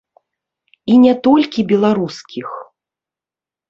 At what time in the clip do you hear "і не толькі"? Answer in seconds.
0.93-1.67